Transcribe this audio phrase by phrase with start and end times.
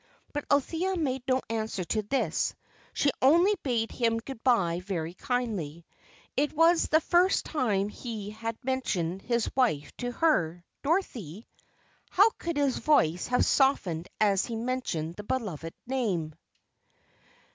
[0.33, 2.55] But Althea made no answer to this.
[2.91, 5.85] She only bade him good bye very kindly.
[6.35, 10.65] It was the first time he had mentioned his wife to her.
[10.81, 11.45] Dorothy!
[12.09, 16.33] How his voice had softened as he mentioned the beloved name.